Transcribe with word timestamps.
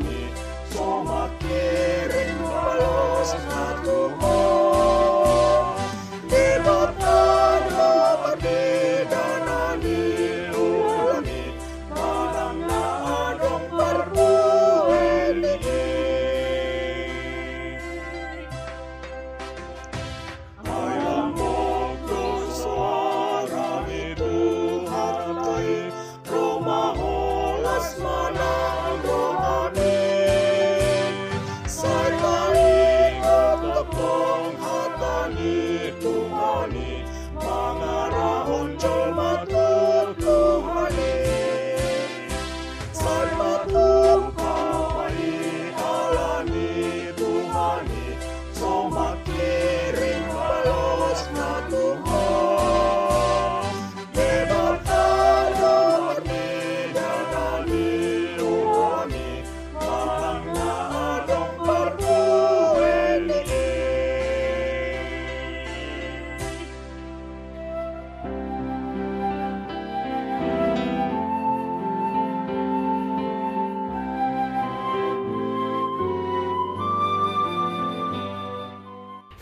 time. 0.00 0.23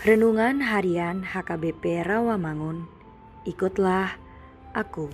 Renungan 0.03 0.59
Harian 0.59 1.23
HKBP 1.23 2.03
Rawamangun. 2.03 2.91
Ikutlah 3.47 4.19
aku. 4.75 5.07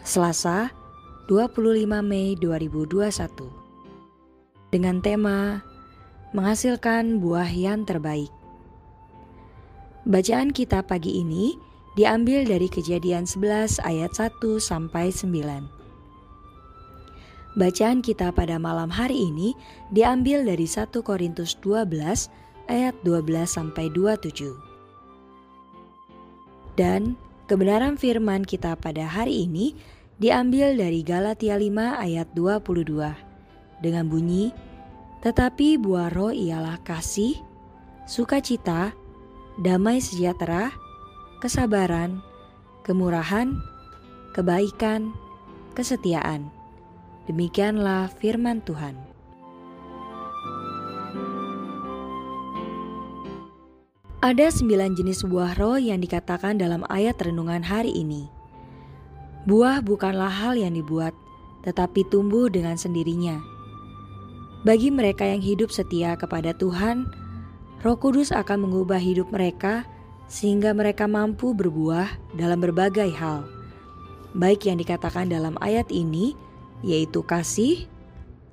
Selasa, 0.00 0.72
25 1.28 2.00
Mei 2.00 2.32
2021. 2.40 3.12
Dengan 4.72 5.04
tema 5.04 5.60
Menghasilkan 6.32 7.20
buah 7.20 7.52
yang 7.52 7.84
terbaik. 7.84 8.32
Bacaan 10.08 10.56
kita 10.56 10.80
pagi 10.80 11.20
ini 11.20 11.52
diambil 11.92 12.48
dari 12.48 12.72
Kejadian 12.72 13.28
11 13.28 13.84
ayat 13.84 14.16
1 14.16 14.64
sampai 14.64 15.12
9. 15.12 17.60
Bacaan 17.60 18.00
kita 18.00 18.32
pada 18.32 18.56
malam 18.56 18.88
hari 18.88 19.28
ini 19.28 19.52
diambil 19.92 20.40
dari 20.40 20.64
1 20.64 20.88
Korintus 21.04 21.60
12 21.60 22.43
ayat 22.70 22.96
12 23.02 23.46
sampai 23.46 23.90
27. 23.92 24.54
Dan 26.74 27.14
kebenaran 27.46 27.94
firman 28.00 28.42
kita 28.42 28.74
pada 28.74 29.06
hari 29.06 29.46
ini 29.46 29.76
diambil 30.18 30.74
dari 30.74 31.02
Galatia 31.02 31.58
5 31.58 31.70
ayat 32.02 32.28
22 32.34 33.14
dengan 33.82 34.06
bunyi 34.08 34.54
tetapi 35.24 35.80
buah 35.80 36.12
roh 36.12 36.36
ialah 36.36 36.84
kasih, 36.84 37.40
sukacita, 38.04 38.92
damai 39.56 39.96
sejahtera, 39.96 40.68
kesabaran, 41.40 42.20
kemurahan, 42.84 43.56
kebaikan, 44.36 45.16
kesetiaan. 45.72 46.52
Demikianlah 47.24 48.12
firman 48.20 48.60
Tuhan. 48.68 49.13
Ada 54.24 54.48
sembilan 54.48 54.96
jenis 54.96 55.28
buah 55.28 55.52
roh 55.60 55.76
yang 55.76 56.00
dikatakan 56.00 56.56
dalam 56.56 56.80
ayat 56.88 57.20
renungan 57.20 57.60
hari 57.60 57.92
ini. 57.92 58.24
Buah 59.44 59.84
bukanlah 59.84 60.32
hal 60.32 60.56
yang 60.56 60.72
dibuat, 60.72 61.12
tetapi 61.60 62.08
tumbuh 62.08 62.48
dengan 62.48 62.80
sendirinya. 62.80 63.36
Bagi 64.64 64.88
mereka 64.88 65.28
yang 65.28 65.44
hidup 65.44 65.68
setia 65.68 66.16
kepada 66.16 66.56
Tuhan, 66.56 67.04
Roh 67.84 68.00
Kudus 68.00 68.32
akan 68.32 68.64
mengubah 68.64 68.96
hidup 68.96 69.28
mereka 69.28 69.84
sehingga 70.24 70.72
mereka 70.72 71.04
mampu 71.04 71.52
berbuah 71.52 72.08
dalam 72.32 72.64
berbagai 72.64 73.12
hal, 73.12 73.44
baik 74.32 74.64
yang 74.64 74.80
dikatakan 74.80 75.28
dalam 75.28 75.60
ayat 75.60 75.92
ini, 75.92 76.32
yaitu 76.80 77.20
kasih, 77.20 77.84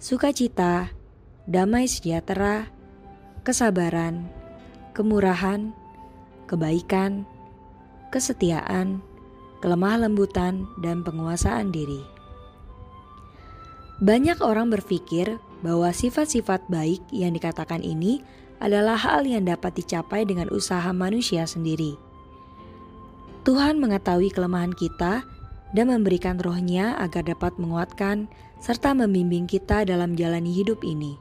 sukacita, 0.03 0.91
damai 1.47 1.87
sejahtera, 1.87 2.67
kesabaran, 3.47 4.40
kemurahan, 4.91 5.71
kebaikan, 6.47 7.23
kesetiaan, 8.11 8.99
kelemah 9.63 10.07
lembutan, 10.07 10.67
dan 10.83 11.05
penguasaan 11.05 11.71
diri. 11.71 12.03
Banyak 14.01 14.41
orang 14.41 14.73
berpikir 14.73 15.37
bahwa 15.61 15.93
sifat-sifat 15.93 16.65
baik 16.67 17.05
yang 17.13 17.37
dikatakan 17.37 17.85
ini 17.85 18.25
adalah 18.57 18.97
hal 18.97 19.25
yang 19.29 19.45
dapat 19.45 19.77
dicapai 19.77 20.25
dengan 20.25 20.49
usaha 20.49 20.89
manusia 20.89 21.45
sendiri. 21.45 21.97
Tuhan 23.41 23.81
mengetahui 23.81 24.29
kelemahan 24.29 24.73
kita 24.73 25.25
dan 25.73 25.85
memberikan 25.89 26.37
rohnya 26.37 26.93
agar 27.01 27.25
dapat 27.25 27.57
menguatkan 27.57 28.29
serta 28.61 28.93
membimbing 28.93 29.49
kita 29.49 29.81
dalam 29.85 30.13
jalani 30.13 30.53
hidup 30.53 30.85
ini. 30.85 31.17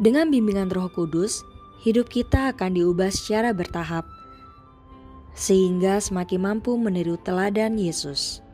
Dengan 0.00 0.28
bimbingan 0.32 0.72
roh 0.72 0.88
kudus, 0.92 1.44
hidup 1.80 2.12
kita 2.12 2.52
akan 2.52 2.76
diubah 2.76 3.08
secara 3.08 3.56
bertahap, 3.56 4.04
sehingga 5.32 5.96
semakin 5.96 6.40
mampu 6.40 6.76
meniru 6.76 7.16
teladan 7.16 7.80
Yesus. 7.80 8.44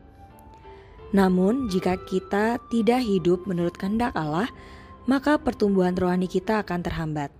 Namun, 1.11 1.67
jika 1.71 1.95
kita 2.07 2.59
tidak 2.67 3.03
hidup 3.03 3.47
menurut 3.47 3.75
kehendak 3.75 4.15
Allah, 4.15 4.47
maka 5.07 5.39
pertumbuhan 5.39 5.95
rohani 5.95 6.27
kita 6.27 6.59
akan 6.63 6.83
terhambat. 6.83 7.31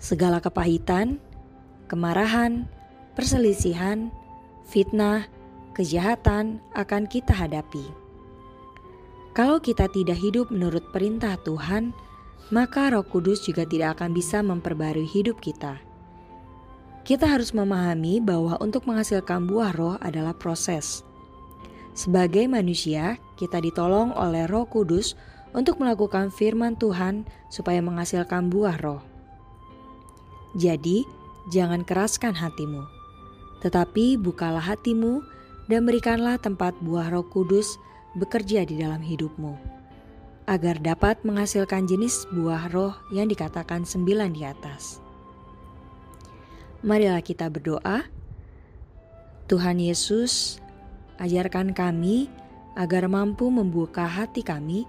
Segala 0.00 0.40
kepahitan, 0.40 1.20
kemarahan, 1.88 2.64
perselisihan, 3.12 4.08
fitnah, 4.68 5.28
kejahatan 5.76 6.60
akan 6.72 7.04
kita 7.08 7.36
hadapi. 7.36 7.84
Kalau 9.36 9.60
kita 9.60 9.86
tidak 9.92 10.18
hidup 10.18 10.48
menurut 10.50 10.82
perintah 10.90 11.36
Tuhan, 11.44 11.92
maka 12.48 12.88
Roh 12.88 13.04
Kudus 13.04 13.44
juga 13.44 13.68
tidak 13.68 14.00
akan 14.00 14.16
bisa 14.16 14.40
memperbarui 14.40 15.04
hidup 15.04 15.40
kita. 15.40 15.80
Kita 17.04 17.24
harus 17.24 17.56
memahami 17.56 18.20
bahwa 18.20 18.60
untuk 18.60 18.84
menghasilkan 18.84 19.48
buah 19.48 19.72
roh 19.72 19.96
adalah 20.00 20.36
proses. 20.36 21.04
Sebagai 21.96 22.44
manusia, 22.48 23.16
kita 23.40 23.64
ditolong 23.64 24.12
oleh 24.12 24.44
Roh 24.44 24.68
Kudus 24.68 25.16
untuk 25.56 25.80
melakukan 25.80 26.28
firman 26.28 26.76
Tuhan 26.76 27.24
supaya 27.48 27.80
menghasilkan 27.80 28.52
buah 28.52 28.76
roh. 28.84 29.00
Jadi, 30.52 31.08
jangan 31.48 31.80
keraskan 31.84 32.36
hatimu, 32.36 32.84
tetapi 33.64 34.20
bukalah 34.20 34.62
hatimu 34.62 35.24
dan 35.72 35.88
berikanlah 35.88 36.36
tempat 36.36 36.76
buah 36.84 37.08
Roh 37.08 37.24
Kudus 37.24 37.80
bekerja 38.16 38.68
di 38.68 38.80
dalam 38.80 39.00
hidupmu 39.00 39.77
agar 40.48 40.80
dapat 40.80 41.20
menghasilkan 41.28 41.84
jenis 41.84 42.24
buah 42.32 42.72
roh 42.72 42.96
yang 43.12 43.28
dikatakan 43.28 43.84
sembilan 43.84 44.32
di 44.32 44.42
atas. 44.48 45.04
Marilah 46.80 47.20
kita 47.20 47.52
berdoa. 47.52 48.08
Tuhan 49.44 49.76
Yesus, 49.76 50.56
ajarkan 51.20 51.76
kami 51.76 52.32
agar 52.80 53.10
mampu 53.12 53.52
membuka 53.52 54.08
hati 54.08 54.40
kami 54.40 54.88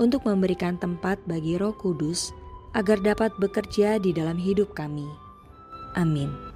untuk 0.00 0.24
memberikan 0.24 0.80
tempat 0.80 1.20
bagi 1.28 1.58
Roh 1.58 1.74
Kudus 1.74 2.30
agar 2.72 3.02
dapat 3.02 3.34
bekerja 3.38 3.98
di 3.98 4.14
dalam 4.14 4.38
hidup 4.38 4.72
kami. 4.72 5.06
Amin. 5.94 6.53